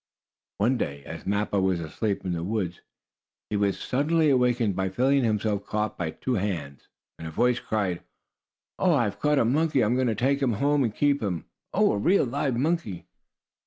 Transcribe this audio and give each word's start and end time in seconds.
One 0.57 0.79
day, 0.79 1.03
as 1.05 1.27
Mappo 1.27 1.61
was 1.61 1.79
asleep 1.79 2.25
in 2.25 2.31
the 2.31 2.43
woods, 2.43 2.81
he 3.51 3.55
was 3.55 3.77
suddenly 3.77 4.31
awakened 4.31 4.75
by 4.75 4.89
feeling 4.89 5.23
himself 5.23 5.63
caught 5.67 5.95
by 5.95 6.09
two 6.09 6.33
hands, 6.41 6.87
and 7.19 7.27
a 7.27 7.29
voice 7.31 7.59
cried: 7.59 8.01
"Oh, 8.79 8.95
I've 8.95 9.19
caught 9.19 9.37
a 9.37 9.45
monkey. 9.45 9.81
I'm 9.83 9.93
going 9.93 10.07
to 10.07 10.15
take 10.15 10.41
him 10.41 10.53
home 10.53 10.83
and 10.83 10.91
keep 10.95 11.21
him. 11.21 11.45
Oh, 11.71 11.91
a 11.91 11.99
real, 11.99 12.23
live 12.25 12.57
monkey!" 12.57 13.05